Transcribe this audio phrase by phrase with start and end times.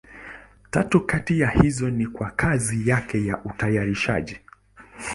[0.71, 4.39] Tatu kati ya hizo ni kwa kazi yake ya utayarishaji.